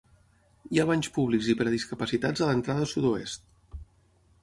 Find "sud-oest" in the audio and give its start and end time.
2.97-3.49